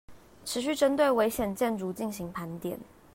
[0.43, 2.79] 持續針對危險建築進行盤點